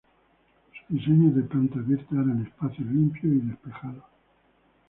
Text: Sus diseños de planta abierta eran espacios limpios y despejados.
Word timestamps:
Sus 0.71 0.97
diseños 0.97 1.35
de 1.35 1.43
planta 1.43 1.77
abierta 1.77 2.15
eran 2.15 2.41
espacios 2.43 2.89
limpios 2.89 3.25
y 3.35 3.39
despejados. 3.49 4.03